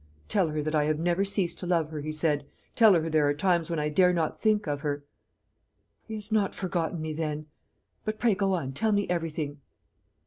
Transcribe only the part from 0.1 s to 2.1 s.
'Tell her that I have never ceased to love her,'